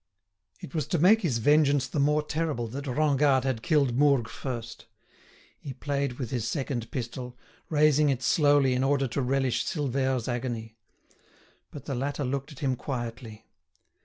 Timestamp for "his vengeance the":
1.21-1.99